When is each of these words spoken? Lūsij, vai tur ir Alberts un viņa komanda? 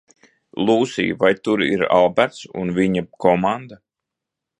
Lūsij, 0.67 1.11
vai 1.23 1.29
tur 1.47 1.63
ir 1.65 1.85
Alberts 1.97 2.41
un 2.63 2.73
viņa 2.79 3.05
komanda? 3.27 3.79